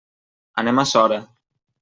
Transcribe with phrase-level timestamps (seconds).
[0.61, 1.21] Anem a Sora.